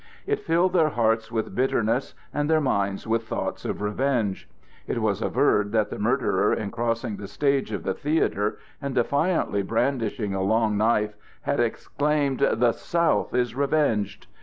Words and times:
It 0.25 0.39
filled 0.39 0.73
their 0.73 0.89
hearts 0.89 1.31
with 1.31 1.53
bitterness 1.53 2.15
and 2.33 2.49
their 2.49 2.59
minds 2.59 3.05
with 3.05 3.27
thoughts 3.27 3.65
of 3.65 3.83
revenge. 3.83 4.49
It 4.87 4.99
was 4.99 5.21
averred 5.21 5.73
that 5.73 5.91
the 5.91 5.99
murderer 5.99 6.51
in 6.51 6.71
crossing 6.71 7.17
the 7.17 7.27
stage 7.27 7.71
of 7.71 7.83
the 7.83 7.93
theatre 7.93 8.57
and 8.81 8.95
defiantly 8.95 9.61
brandishing 9.61 10.33
a 10.33 10.41
long 10.41 10.75
knife 10.75 11.13
had 11.43 11.59
exclaimed: 11.59 12.39
"The 12.39 12.71
South 12.71 13.35
is 13.35 13.53
avenged!" 13.55 14.25